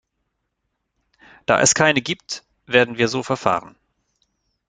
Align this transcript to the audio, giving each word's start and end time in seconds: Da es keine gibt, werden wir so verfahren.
Da 1.45 1.61
es 1.61 1.75
keine 1.75 2.01
gibt, 2.01 2.43
werden 2.65 2.97
wir 2.97 3.07
so 3.07 3.21
verfahren. 3.21 3.75